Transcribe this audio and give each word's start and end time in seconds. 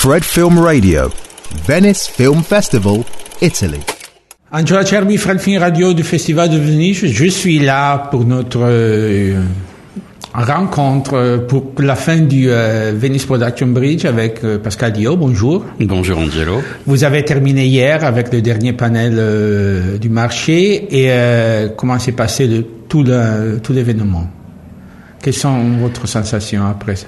Fred 0.00 0.22
Film 0.24 0.58
Radio, 0.58 1.10
Venice 1.66 2.08
Film 2.08 2.42
Festival, 2.42 3.04
Italy. 3.40 3.80
Angela 4.52 4.84
Cerbi, 4.84 5.16
Fred 5.18 5.40
Film 5.40 5.60
Radio 5.60 5.92
du 5.92 6.02
Festival 6.02 6.48
de 6.48 6.56
Venise. 6.58 7.04
Je 7.06 7.26
suis 7.26 7.58
là 7.58 8.08
pour 8.10 8.24
notre 8.24 8.60
euh, 8.62 9.42
rencontre 10.32 11.44
pour 11.48 11.72
la 11.80 11.96
fin 11.96 12.18
du 12.18 12.48
euh, 12.48 12.92
Venice 12.96 13.26
Production 13.26 13.66
Bridge 13.68 14.04
avec 14.06 14.42
euh, 14.44 14.58
Pascal 14.58 14.92
Dio. 14.92 15.16
Bonjour. 15.16 15.64
Bonjour 15.80 16.18
Angelo. 16.18 16.62
Vous 16.86 17.04
avez 17.04 17.24
terminé 17.24 17.66
hier 17.66 18.04
avec 18.04 18.32
le 18.32 18.40
dernier 18.40 18.72
panel 18.72 19.98
du 19.98 20.08
marché 20.08 20.86
et 20.90 21.70
comment 21.76 21.98
s'est 21.98 22.12
passé 22.12 22.46
le, 22.46 22.62
tout 22.88 23.02
le- 23.02 23.58
tout 23.62 23.72
l'événement? 23.72 24.30
Quelles 25.20 25.34
sont 25.34 25.70
votre 25.80 26.06
sensations 26.06 26.64
après 26.66 26.96
ça? 26.96 27.06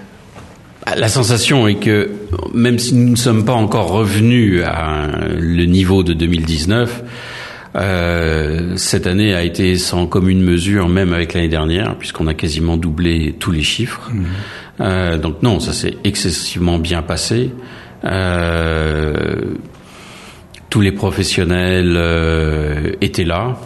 La 0.87 1.09
sensation 1.09 1.69
est 1.69 1.75
que 1.75 2.11
même 2.55 2.79
si 2.79 2.95
nous 2.95 3.11
ne 3.11 3.17
sommes 3.17 3.45
pas 3.45 3.53
encore 3.53 3.91
revenus 3.91 4.63
à 4.65 5.09
le 5.39 5.65
niveau 5.67 6.03
de 6.03 6.15
2019, 6.15 7.05
euh, 7.77 8.77
cette 8.77 9.07
année 9.07 9.35
a 9.35 9.45
été 9.45 9.77
sans 9.77 10.07
commune 10.07 10.43
mesure, 10.43 10.89
même 10.89 11.13
avec 11.13 11.35
l'année 11.35 11.49
dernière, 11.49 11.97
puisqu'on 11.97 12.27
a 12.27 12.35
quasiment 12.35 12.77
doublé 12.77 13.37
tous 13.39 13.53
les 13.53 13.63
chiffres. 13.63 14.11
Euh, 14.81 15.19
donc 15.19 15.43
non, 15.43 15.61
ça 15.61 15.73
s'est 15.73 15.97
excessivement 16.05 16.79
bien 16.79 17.03
passé. 17.03 17.53
Euh, 18.05 19.55
tous 20.71 20.81
les 20.81 20.93
professionnels 20.93 21.99
étaient 23.01 23.25
là. 23.25 23.59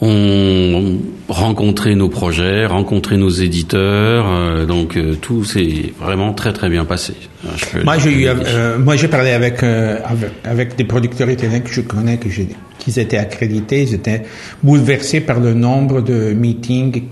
On 0.00 0.98
rencontrait 1.32 1.94
nos 1.94 2.08
projets, 2.08 2.66
rencontrait 2.66 3.16
nos 3.16 3.30
éditeurs, 3.30 4.26
euh, 4.28 4.66
donc 4.66 4.96
euh, 4.96 5.14
tout 5.14 5.44
s'est 5.44 5.92
vraiment 6.00 6.32
très 6.32 6.52
très 6.52 6.68
bien 6.68 6.84
passé. 6.84 7.14
Euh, 7.44 7.48
je 7.56 7.84
Moi, 7.84 7.98
j'ai 7.98 8.12
eu, 8.12 8.18
dire. 8.18 8.36
euh, 8.46 8.78
moi, 8.78 8.96
j'ai 8.96 9.08
parlé 9.08 9.30
avec, 9.30 9.62
avec 9.62 10.30
avec 10.44 10.76
des 10.76 10.84
producteurs 10.84 11.30
italiens 11.30 11.60
que 11.60 11.72
je 11.72 11.80
connais, 11.80 12.18
que 12.18 12.28
j'ai, 12.30 12.48
qu'ils 12.78 12.98
étaient 12.98 13.18
accrédités, 13.18 13.82
ils 13.82 13.94
étaient 13.94 14.22
bouleversés 14.62 15.20
par 15.20 15.40
le 15.40 15.54
nombre 15.54 16.00
de 16.02 16.32
meetings 16.32 17.02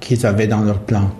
qu'ils 0.00 0.26
avaient 0.26 0.46
dans 0.46 0.62
leur 0.62 0.80
plan. 0.80 1.10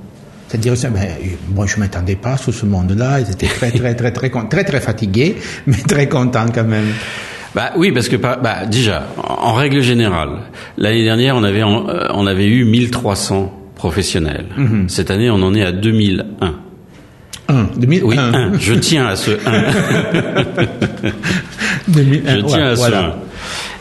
C'est-à-dire, 0.48 0.74
ben, 0.90 1.06
moi, 1.54 1.66
je 1.66 1.78
m'attendais 1.78 2.16
pas 2.16 2.36
sur 2.36 2.52
ce 2.52 2.66
monde-là. 2.66 3.20
Ils 3.20 3.30
étaient 3.30 3.46
très, 3.46 3.70
très, 3.70 3.94
très, 3.94 4.10
très, 4.10 4.30
très, 4.30 4.64
très 4.64 4.80
fatigués, 4.80 5.36
mais 5.66 5.76
très 5.76 6.08
contents 6.08 6.46
quand 6.52 6.64
même. 6.64 6.88
Bah 7.54 7.72
oui, 7.76 7.90
parce 7.92 8.08
que 8.08 8.16
bah, 8.16 8.64
déjà, 8.70 9.06
en 9.16 9.54
règle 9.54 9.80
générale, 9.80 10.30
l'année 10.78 11.02
dernière, 11.04 11.36
on 11.36 11.42
avait 11.42 11.62
euh, 11.62 12.06
on 12.14 12.26
avait 12.26 12.46
eu 12.46 12.64
1300 12.64 13.52
professionnels. 13.74 14.46
Mhm. 14.56 14.88
Cette 14.88 15.10
année, 15.10 15.30
on 15.30 15.42
en 15.42 15.54
est 15.54 15.64
à 15.64 15.72
2001. 15.72 16.54
Un, 17.48 17.66
2001. 17.76 18.04
Oui, 18.06 18.16
un. 18.18 18.52
Je 18.58 18.74
tiens 18.74 19.06
à 19.06 19.16
ce 19.16 19.32
1. 19.32 19.36
2001, 21.88 22.30
Je 22.36 22.40
tiens 22.42 22.56
ouais, 22.58 22.62
à 22.62 22.76
ce 22.76 22.80
voilà. 22.80 23.00
1. 23.06 23.12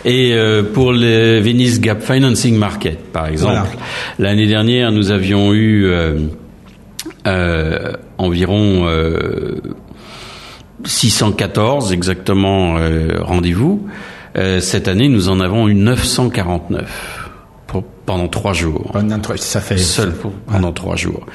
Et 0.06 0.34
euh, 0.34 0.64
pour 0.64 0.94
le 0.94 1.40
Venice 1.40 1.82
Gap 1.82 2.02
Financing 2.02 2.56
Market, 2.58 3.12
par 3.12 3.28
exemple, 3.28 3.54
Voilà. 3.54 3.68
l'année 4.18 4.48
dernière, 4.48 4.92
nous 4.92 5.12
avions 5.12 5.54
eu 5.54 5.86
euh, 5.86 6.14
euh, 7.28 7.92
environ 8.18 8.88
euh, 8.88 9.56
614 10.86 11.92
exactement 11.94 12.76
euh, 12.78 13.18
rendez-vous. 13.22 13.88
Euh, 14.38 14.60
cette 14.60 14.88
année, 14.88 15.10
nous 15.10 15.30
en 15.30 15.40
avons 15.40 15.68
eu 15.68 15.74
949 15.76 17.30
pour, 17.68 17.84
pendant 17.84 18.28
trois 18.28 18.54
jours 18.54 18.90
Pendant 18.94 19.20
trois- 19.20 19.38
ça 19.38 19.60
fait. 19.62 19.78
seul 19.78 20.14
pour- 20.14 20.32
pendant 20.32 20.72
trois 20.72 20.96
jours. 20.96 21.26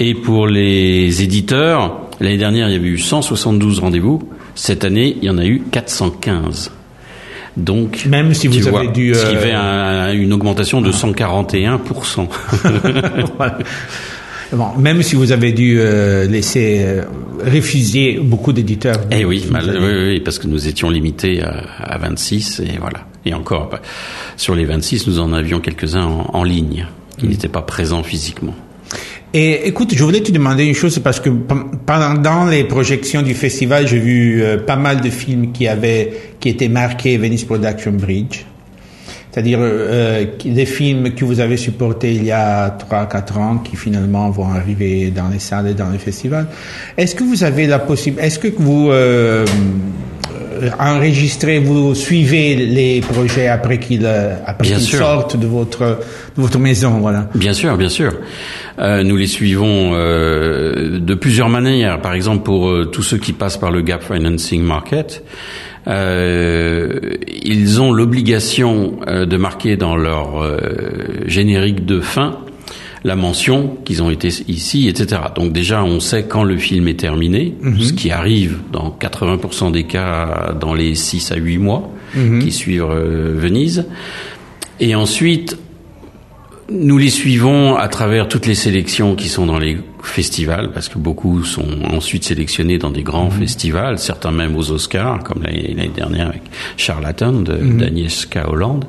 Et 0.00 0.14
pour 0.14 0.46
les 0.46 1.22
éditeurs, 1.22 2.00
l'année 2.20 2.38
dernière, 2.38 2.68
il 2.68 2.72
y 2.72 2.76
avait 2.76 2.86
eu 2.88 2.98
172 2.98 3.80
rendez-vous. 3.80 4.28
Cette 4.54 4.84
année, 4.84 5.16
il 5.20 5.24
y 5.26 5.30
en 5.30 5.38
a 5.38 5.44
eu 5.44 5.62
415. 5.70 6.70
Donc, 7.56 8.04
Même 8.06 8.34
si 8.34 8.48
vous 8.48 8.60
vois, 8.68 8.80
avez 8.80 8.88
dû, 8.88 9.14
ce 9.14 9.26
qui 9.26 9.36
euh, 9.36 9.40
fait 9.40 9.52
un- 9.52 10.12
une 10.12 10.32
augmentation 10.32 10.80
de 10.80 10.92
141%. 10.92 12.28
Voilà. 13.36 13.58
Bon, 14.52 14.68
même 14.78 15.02
si 15.02 15.16
vous 15.16 15.32
avez 15.32 15.52
dû 15.52 15.76
euh, 15.80 16.26
laisser 16.26 16.78
euh, 16.84 17.02
refuser 17.44 18.18
beaucoup 18.22 18.52
d'éditeurs. 18.52 19.00
Eh 19.10 19.24
oui, 19.24 19.44
mal- 19.50 19.76
oui, 19.80 20.08
oui, 20.14 20.20
parce 20.20 20.38
que 20.38 20.46
nous 20.46 20.68
étions 20.68 20.88
limités 20.90 21.42
à, 21.42 21.64
à 21.82 21.98
26 21.98 22.60
et 22.60 22.78
voilà. 22.80 23.06
Et 23.24 23.34
encore, 23.34 23.68
bah, 23.70 23.80
sur 24.36 24.54
les 24.54 24.64
26, 24.64 25.06
nous 25.08 25.18
en 25.18 25.32
avions 25.32 25.60
quelques-uns 25.60 26.04
en, 26.04 26.30
en 26.32 26.44
ligne 26.44 26.86
Mm. 27.16 27.20
qui 27.22 27.28
n'étaient 27.28 27.48
pas 27.48 27.62
présents 27.62 28.02
physiquement. 28.02 28.54
Et 29.32 29.66
écoute, 29.68 29.94
je 29.94 30.04
voulais 30.04 30.20
te 30.20 30.30
demander 30.30 30.64
une 30.64 30.74
chose, 30.74 30.98
parce 30.98 31.18
que 31.18 31.30
pendant 31.30 32.44
les 32.46 32.62
projections 32.64 33.22
du 33.22 33.32
festival, 33.32 33.88
j'ai 33.88 33.98
vu 33.98 34.42
euh, 34.42 34.58
pas 34.58 34.76
mal 34.76 35.00
de 35.00 35.08
films 35.08 35.50
qui 35.52 35.66
avaient, 35.66 36.12
qui 36.40 36.50
étaient 36.50 36.68
marqués 36.68 37.16
Venice 37.16 37.44
Production 37.44 37.92
Bridge. 37.92 38.44
C'est-à-dire 39.36 39.58
euh, 39.60 40.24
qui- 40.38 40.48
des 40.48 40.64
films 40.64 41.10
que 41.14 41.22
vous 41.26 41.40
avez 41.40 41.58
supportés 41.58 42.14
il 42.14 42.24
y 42.24 42.30
a 42.32 42.70
3-4 42.70 43.36
ans, 43.36 43.58
qui 43.58 43.76
finalement 43.76 44.30
vont 44.30 44.48
arriver 44.48 45.10
dans 45.14 45.28
les 45.28 45.38
salles 45.40 45.68
et 45.68 45.74
dans 45.74 45.90
les 45.90 45.98
festivals. 45.98 46.46
Est-ce 46.96 47.14
que 47.14 47.22
vous 47.22 47.44
avez 47.44 47.66
la 47.66 47.78
possibilité, 47.78 48.26
est-ce 48.28 48.38
que 48.38 48.48
vous 48.56 48.88
euh, 48.90 49.44
euh, 50.62 50.70
enregistrez, 50.78 51.58
vous 51.58 51.94
suivez 51.94 52.56
les 52.56 53.02
projets 53.02 53.48
après 53.48 53.78
qu'ils 53.78 54.06
euh, 54.06 54.36
sûr. 54.78 54.98
sortent 55.00 55.36
de 55.38 55.46
votre 55.46 55.80
de 56.36 56.40
votre 56.40 56.58
maison, 56.58 56.92
voilà? 57.00 57.28
Bien 57.34 57.52
sûr, 57.52 57.76
bien 57.76 57.90
sûr. 57.90 58.14
Euh, 58.78 59.02
nous 59.02 59.16
les 59.18 59.26
suivons 59.26 59.90
euh, 59.92 60.98
de 60.98 61.14
plusieurs 61.14 61.50
manières. 61.50 62.00
Par 62.00 62.14
exemple, 62.14 62.42
pour 62.42 62.70
euh, 62.70 62.86
tous 62.86 63.02
ceux 63.02 63.18
qui 63.18 63.34
passent 63.34 63.58
par 63.58 63.70
le 63.70 63.82
Gap 63.82 64.02
Financing 64.02 64.62
Market, 64.62 65.22
euh, 65.22 65.65
ils 65.88 67.80
ont 67.80 67.92
l'obligation 67.92 68.98
euh, 69.06 69.26
de 69.26 69.36
marquer 69.36 69.76
dans 69.76 69.96
leur 69.96 70.42
euh, 70.42 70.58
générique 71.26 71.84
de 71.84 72.00
fin 72.00 72.38
la 73.04 73.14
mention 73.14 73.76
qu'ils 73.84 74.02
ont 74.02 74.10
été 74.10 74.28
ici, 74.48 74.88
etc. 74.88 75.20
Donc 75.36 75.52
déjà, 75.52 75.84
on 75.84 76.00
sait 76.00 76.24
quand 76.24 76.42
le 76.42 76.56
film 76.56 76.88
est 76.88 76.98
terminé, 76.98 77.54
ce 77.78 77.92
qui 77.92 78.10
arrive 78.10 78.58
dans 78.72 78.96
80% 79.00 79.70
des 79.70 79.84
cas 79.84 80.56
dans 80.58 80.74
les 80.74 80.96
6 80.96 81.30
à 81.30 81.36
8 81.36 81.58
mois 81.58 81.92
qui 82.40 82.50
suivent 82.50 82.82
euh, 82.82 83.34
Venise. 83.36 83.86
Et 84.80 84.94
ensuite, 84.94 85.56
nous 86.68 86.98
les 86.98 87.10
suivons 87.10 87.76
à 87.76 87.88
travers 87.88 88.28
toutes 88.28 88.46
les 88.46 88.54
sélections 88.54 89.14
qui 89.14 89.28
sont 89.28 89.46
dans 89.46 89.58
les 89.58 89.78
festivals, 90.02 90.70
parce 90.72 90.88
que 90.88 90.98
beaucoup 90.98 91.44
sont 91.44 91.66
ensuite 91.84 92.24
sélectionnés 92.24 92.78
dans 92.78 92.90
des 92.90 93.02
grands 93.02 93.30
festivals, 93.30 93.98
certains 93.98 94.30
même 94.30 94.56
aux 94.56 94.70
Oscars, 94.70 95.22
comme 95.22 95.42
l'année 95.42 95.90
dernière 95.94 96.28
avec 96.28 96.42
Charlatan 96.76 97.32
de 97.32 97.54
d'Agnieszka 97.54 98.50
Hollande. 98.50 98.84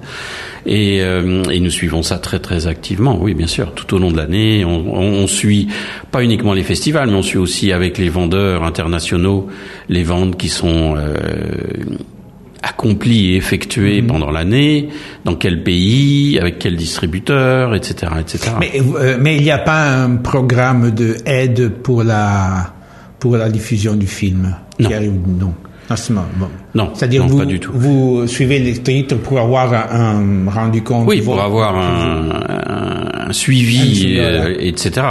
Et, 0.65 1.01
euh, 1.01 1.43
et 1.51 1.59
nous 1.59 1.69
suivons 1.69 2.03
ça 2.03 2.17
très 2.17 2.39
très 2.39 2.67
activement, 2.67 3.17
oui 3.21 3.33
bien 3.33 3.47
sûr, 3.47 3.73
tout 3.73 3.95
au 3.95 3.99
long 3.99 4.11
de 4.11 4.17
l'année. 4.17 4.65
On, 4.65 4.95
on, 4.95 5.23
on 5.23 5.27
suit 5.27 5.67
pas 6.11 6.23
uniquement 6.23 6.53
les 6.53 6.63
festivals, 6.63 7.09
mais 7.09 7.15
on 7.15 7.23
suit 7.23 7.37
aussi 7.37 7.71
avec 7.71 7.97
les 7.97 8.09
vendeurs 8.09 8.63
internationaux 8.63 9.47
les 9.89 10.03
ventes 10.03 10.37
qui 10.37 10.49
sont 10.49 10.95
euh, 10.97 11.15
accompli 12.63 13.33
et 13.33 13.37
effectué 13.37 14.01
Mhm. 14.01 14.07
pendant 14.07 14.31
l'année, 14.31 14.89
dans 15.25 15.35
quel 15.35 15.63
pays, 15.63 16.37
avec 16.39 16.59
quel 16.59 16.75
distributeur, 16.75 17.75
etc., 17.75 18.11
etc. 18.19 18.51
Mais, 18.59 18.71
euh, 18.99 19.17
mais 19.19 19.37
il 19.37 19.43
n'y 19.43 19.51
a 19.51 19.57
pas 19.59 19.87
un 20.03 20.15
programme 20.17 20.91
de 20.91 21.15
aide 21.25 21.69
pour 21.83 22.03
la, 22.03 22.73
pour 23.19 23.37
la 23.37 23.49
diffusion 23.49 23.95
du 23.95 24.07
film 24.07 24.55
Non. 24.79 24.87
qui 24.89 24.93
arrive 24.95 25.13
Non. 25.39 25.53
Non, 25.89 25.95
c'est 25.95 26.13
bon. 26.13 26.21
Non, 26.75 26.89
C'est-à-dire 26.93 27.25
vous, 27.25 27.37
pas 27.37 27.45
du 27.45 27.61
tout. 27.61 27.71
vous 27.73 28.27
suivez 28.27 28.59
les 28.59 28.73
titres 28.79 29.15
pour 29.15 29.39
avoir 29.39 29.73
un, 29.73 30.45
un 30.45 30.49
rendu 30.51 30.81
compte. 30.81 31.07
oui, 31.07 31.21
pour 31.21 31.41
avoir 31.41 31.77
un, 31.77 33.31
suivi, 33.31 33.79
Un 33.79 33.83
suivi, 33.83 34.19
euh, 34.19 34.53
etc. 34.59 35.05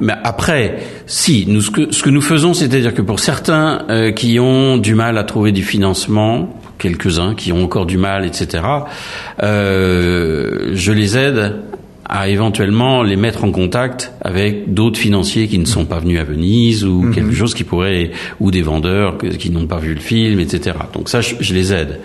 Mais 0.00 0.12
après, 0.22 0.78
si 1.06 1.46
nous 1.48 1.60
ce 1.60 1.72
que 1.72 1.92
ce 1.92 2.04
que 2.04 2.10
nous 2.10 2.20
faisons, 2.22 2.54
c'est-à-dire 2.54 2.94
que 2.94 3.02
pour 3.02 3.18
certains 3.18 3.84
euh, 3.90 4.12
qui 4.12 4.38
ont 4.38 4.76
du 4.78 4.94
mal 4.94 5.18
à 5.18 5.24
trouver 5.24 5.50
du 5.50 5.64
financement, 5.64 6.48
quelques-uns 6.80 7.34
qui 7.36 7.52
ont 7.52 7.62
encore 7.62 7.86
du 7.86 7.98
mal, 7.98 8.24
etc. 8.26 8.64
euh, 9.54 10.70
je 10.74 10.92
les 10.92 11.16
aide 11.16 11.56
à 12.12 12.28
éventuellement 12.28 13.04
les 13.04 13.14
mettre 13.14 13.44
en 13.44 13.52
contact 13.52 14.12
avec 14.20 14.74
d'autres 14.74 14.98
financiers 14.98 15.46
qui 15.46 15.58
ne 15.60 15.64
sont 15.64 15.84
pas 15.84 16.00
venus 16.00 16.18
à 16.18 16.24
Venise 16.24 16.84
ou 16.84 17.02
Mhm. 17.02 17.14
quelque 17.14 17.34
chose 17.34 17.54
qui 17.54 17.62
pourrait 17.62 18.10
ou 18.40 18.50
des 18.50 18.62
vendeurs 18.62 19.16
qui 19.38 19.50
n'ont 19.50 19.66
pas 19.68 19.78
vu 19.78 19.94
le 19.94 20.00
film, 20.00 20.40
etc. 20.40 20.76
Donc 20.92 21.08
ça, 21.08 21.20
je, 21.20 21.36
je 21.38 21.54
les 21.54 21.72
aide, 21.72 22.00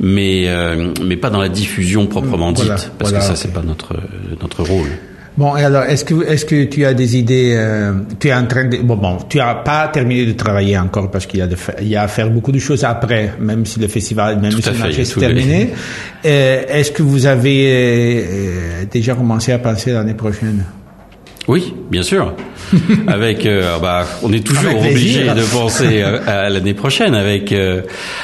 mais 0.00 0.48
euh, 0.48 0.90
mais 1.04 1.16
pas 1.16 1.30
dans 1.30 1.40
la 1.40 1.48
diffusion 1.48 2.06
proprement 2.06 2.50
dite, 2.50 2.64
Voilà, 2.64 2.80
parce 2.98 3.10
voilà, 3.12 3.18
que 3.18 3.24
ça 3.24 3.32
ok. 3.34 3.38
c'est 3.38 3.52
pas 3.52 3.62
notre 3.62 3.94
notre 4.42 4.64
rôle. 4.64 4.88
Bon, 5.36 5.56
et 5.56 5.64
alors, 5.64 5.82
est-ce 5.82 6.04
que, 6.04 6.24
est-ce 6.28 6.44
que 6.44 6.62
tu 6.64 6.84
as 6.84 6.94
des 6.94 7.16
idées, 7.16 7.54
euh, 7.56 7.92
tu 8.20 8.28
es 8.28 8.34
en 8.34 8.46
train 8.46 8.66
de, 8.66 8.76
bon, 8.76 8.94
bon, 8.94 9.18
tu 9.28 9.40
as 9.40 9.56
pas 9.56 9.88
terminé 9.88 10.26
de 10.26 10.32
travailler 10.32 10.78
encore 10.78 11.10
parce 11.10 11.26
qu'il 11.26 11.40
y 11.40 11.42
a 11.42 11.48
de, 11.48 11.56
fa- 11.56 11.74
il 11.80 11.88
y 11.88 11.96
a 11.96 12.02
à 12.02 12.08
faire 12.08 12.30
beaucoup 12.30 12.52
de 12.52 12.60
choses 12.60 12.84
après, 12.84 13.32
même 13.40 13.66
si 13.66 13.80
le 13.80 13.88
festival, 13.88 14.40
même 14.40 14.52
Tout 14.52 14.62
si 14.62 14.68
à 14.68 14.72
le 14.72 14.78
marché 14.78 15.04
s'est 15.04 15.18
terminé. 15.18 15.70
Euh, 16.24 16.62
est-ce 16.68 16.92
que 16.92 17.02
vous 17.02 17.26
avez 17.26 18.22
euh, 18.24 18.84
déjà 18.88 19.14
commencé 19.16 19.50
à 19.50 19.58
penser 19.58 19.90
l'année 19.92 20.14
prochaine? 20.14 20.64
Oui, 21.48 21.74
bien 21.90 22.04
sûr. 22.04 22.32
avec, 23.08 23.44
euh, 23.44 23.76
bah, 23.80 24.06
on 24.22 24.32
est 24.32 24.46
toujours 24.46 24.78
obligé 24.78 25.24
de 25.24 25.42
penser 25.52 26.00
à, 26.02 26.48
l'année 26.48 26.74
prochaine. 26.74 27.14
Avec, 27.14 27.50
euh, 27.50 27.82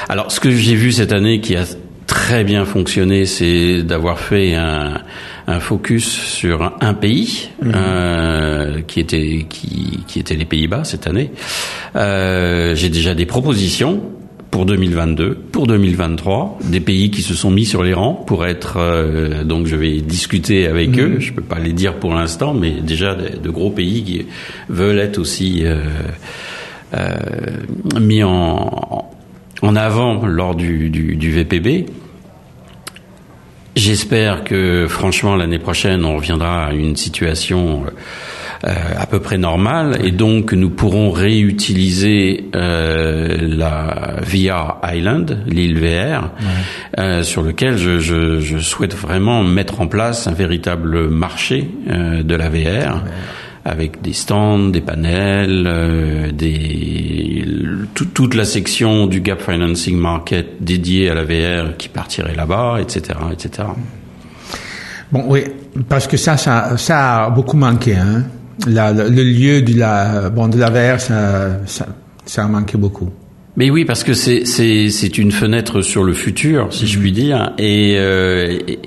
alors, 0.09 0.31
ce 0.31 0.39
que 0.39 0.51
j'ai 0.53 0.77
vu 0.77 0.93
cette 0.93 1.13
année 1.13 1.41
qui 1.41 1.57
a 1.57 1.65
très 2.11 2.43
bien 2.43 2.65
fonctionné, 2.65 3.25
c'est 3.25 3.85
d'avoir 3.85 4.19
fait 4.19 4.57
un, 4.57 5.01
un, 5.47 5.61
focus 5.61 6.09
sur 6.09 6.77
un 6.81 6.93
pays 6.93 7.51
mhm. 7.63 7.73
euh, 7.73 8.81
qui 8.85 8.99
était 8.99 9.47
qui, 9.49 10.01
qui 10.09 10.19
était 10.19 10.35
les 10.35 10.45
Pays-Bas 10.45 10.83
cette 10.83 11.07
année. 11.07 11.31
Euh, 11.95 12.75
j'ai 12.75 12.89
déjà 12.89 13.15
des 13.15 13.27
propositions 13.27 14.03
pour 14.51 14.67
2022, 14.67 15.35
pour 15.53 15.69
2023, 15.69 16.59
des 16.65 16.81
pays 16.81 17.13
qui 17.13 17.23
se 17.23 17.35
sont 17.35 17.53
mis 17.53 17.65
sur 17.65 17.85
les 17.85 17.95
rangs 17.95 18.15
pour 18.15 18.45
être. 18.45 18.79
Euh, 18.79 19.45
donc, 19.45 19.67
je 19.67 19.77
vais 19.77 20.01
discuter 20.01 20.67
avec 20.67 20.99
eux. 20.99 21.11
Mhm. 21.11 21.21
Je 21.21 21.33
peux 21.33 21.43
pas 21.43 21.61
les 21.61 21.73
dire 21.73 21.95
pour 21.95 22.13
l'instant, 22.13 22.55
mais 22.55 22.73
déjà 22.73 23.15
de, 23.15 23.51
gros 23.51 23.71
pays 23.71 24.03
qui 24.03 24.27
veulent 24.69 24.99
être 24.99 25.19
aussi 25.19 25.61
euh, 25.65 25.79
euh, 26.95 27.17
mis 28.01 28.25
en, 28.25 28.31
en 28.31 29.11
avant 29.63 30.27
lors 30.27 30.55
du, 30.55 30.91
du, 30.91 31.17
du 31.17 31.31
VPB. 31.31 31.87
J'espère 33.77 34.45
que, 34.45 34.87
franchement, 34.89 35.37
l'année 35.37 35.59
prochaine, 35.59 36.05
on 36.05 36.17
reviendra 36.17 36.67
à 36.67 36.73
une 36.73 36.97
situation 36.97 37.85
euh, 38.65 38.75
à 38.99 39.07
peu 39.07 39.21
près 39.21 39.39
normale 39.39 40.01
et 40.05 40.11
donc 40.11 40.53
nous 40.53 40.69
pourrons 40.69 41.11
réutiliser 41.11 42.51
euh, 42.55 43.39
la 43.41 44.17
VR 44.21 44.81
Island, 44.93 45.45
l'île 45.47 45.79
VR, 45.79 46.31
euh, 46.99 47.23
sur 47.23 47.43
lequel 47.43 47.79
je, 47.79 47.99
je, 48.01 48.41
je, 48.41 48.59
souhaite 48.59 48.95
vraiment 48.95 49.45
mettre 49.45 49.81
en 49.81 49.87
place 49.87 50.27
un 50.27 50.33
véritable 50.33 51.09
marché 51.09 51.71
euh, 51.89 52.23
de 52.23 52.35
la 52.35 52.51
VR. 52.51 53.03
Avec 53.65 54.01
des 54.03 54.13
stands, 54.13 54.69
des 54.69 54.81
panels, 54.81 55.65
euh, 55.67 56.33
des 56.33 57.45
toute 58.15 58.35
la 58.35 58.45
section 58.45 59.07
du 59.07 59.21
gap 59.21 59.41
financing 59.41 59.97
market 59.97 60.63
dédiée 60.63 61.11
à 61.11 61.15
la 61.15 61.25
VR 61.25 61.77
qui 61.77 61.89
partirait 61.89 62.35
là-bas, 62.35 62.79
etc., 62.81 63.19
etc. 63.33 63.69
Bon, 65.13 65.25
oui, 65.27 65.45
parce 65.89 66.07
que 66.07 66.17
ça, 66.17 66.37
ça, 66.37 66.77
ça 66.77 67.25
a 67.25 67.31
beaucoup 67.31 67.57
manqué, 67.57 67.97
hein 67.97 68.25
la, 68.67 68.93
le 68.93 69.23
lieu 69.23 69.63
de 69.63 69.79
la, 69.79 70.31
bon, 70.31 70.49
de 70.49 70.59
la 70.59 70.71
VR, 70.71 71.01
ça, 71.01 71.61
ça, 71.67 71.87
ça 72.25 72.45
a 72.45 72.49
manqué 72.49 72.77
beaucoup. 72.77 73.11
Mais 73.57 73.69
oui, 73.71 73.85
parce 73.85 74.05
que 74.05 74.15
c'est 74.15 75.19
une 75.19 75.33
fenêtre 75.33 75.83
sur 75.83 76.05
le 76.05 76.13
futur, 76.15 76.73
si 76.73 76.87
je 76.87 76.99
puis 76.99 77.13
dire, 77.13 77.53
et, 77.59 77.97
euh, 77.99 78.59
et 78.67 78.79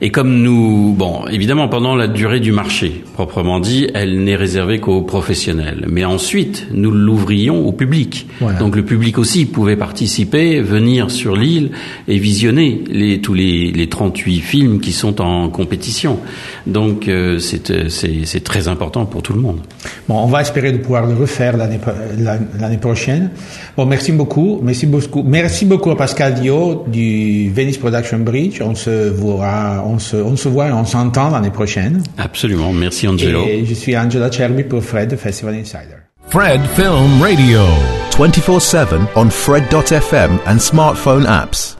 et 0.00 0.10
comme 0.10 0.42
nous, 0.42 0.92
bon, 0.92 1.26
évidemment, 1.30 1.68
pendant 1.68 1.94
la 1.94 2.08
durée 2.08 2.40
du 2.40 2.52
marché, 2.52 3.02
proprement 3.14 3.60
dit, 3.60 3.88
elle 3.94 4.22
n'est 4.24 4.36
réservée 4.36 4.78
qu'aux 4.78 5.02
professionnels. 5.02 5.86
Mais 5.88 6.04
ensuite, 6.04 6.66
nous 6.72 6.90
l'ouvrions 6.90 7.66
au 7.66 7.72
public. 7.72 8.28
Donc 8.58 8.76
le 8.76 8.84
public 8.84 9.18
aussi 9.18 9.46
pouvait 9.46 9.76
participer, 9.76 10.60
venir 10.60 11.10
sur 11.10 11.36
l'île 11.36 11.70
et 12.08 12.18
visionner 12.18 12.84
les, 12.90 13.20
tous 13.20 13.34
les, 13.34 13.72
les 13.72 13.88
38 13.88 14.40
films 14.40 14.80
qui 14.80 14.92
sont 14.92 15.20
en 15.20 15.48
compétition. 15.48 16.18
Donc 16.66 17.08
euh, 17.08 17.38
c'est 17.38 18.44
très 18.44 18.68
important 18.68 19.06
pour 19.06 19.22
tout 19.22 19.32
le 19.32 19.40
monde. 19.40 19.60
Bon, 20.08 20.18
on 20.18 20.26
va 20.26 20.42
espérer 20.42 20.72
de 20.72 20.78
pouvoir 20.78 21.06
le 21.06 21.14
refaire 21.14 21.56
l'année 21.56 22.78
prochaine. 22.78 23.30
Bon, 23.76 23.86
merci 23.86 24.12
beaucoup. 24.12 24.60
Merci 24.62 24.86
beaucoup. 24.86 25.22
Merci 25.22 25.64
beaucoup 25.64 25.90
à 25.90 25.96
Pascal 25.96 26.34
Dio 26.34 26.84
du 26.86 27.50
Venice 27.50 27.78
Production 27.78 28.18
Bridge. 28.18 28.60
On 28.60 28.74
se 28.74 29.10
voit 29.10 29.82
on 29.86 29.98
se, 29.98 30.16
on 30.16 30.36
se 30.36 30.48
voit 30.48 30.68
et 30.68 30.72
on 30.72 30.84
s'entend 30.84 31.30
l'année 31.30 31.50
prochaine. 31.50 32.02
Absolument. 32.18 32.72
Merci 32.72 33.08
Angelo. 33.08 33.44
Et 33.46 33.64
je 33.64 33.74
suis 33.74 33.96
Angela 33.96 34.30
Cherby 34.30 34.64
pour 34.64 34.82
Fred 34.82 35.16
Festival 35.16 35.54
Insider. 35.54 35.96
Fred 36.28 36.60
Film 36.74 37.22
Radio. 37.22 37.62
24-7 38.10 38.86
on 39.14 39.30
Fred.fm 39.30 40.38
and 40.46 40.58
smartphone 40.58 41.26
apps. 41.26 41.76